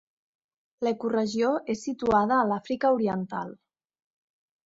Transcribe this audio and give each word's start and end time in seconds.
L'ecoregió 0.85 1.51
és 1.75 1.83
situada 1.89 2.37
a 2.39 2.47
l'Àfrica 2.53 2.93
oriental. 2.97 3.53